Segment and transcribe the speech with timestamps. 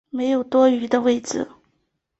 [0.09, 1.47] 没有多余的位子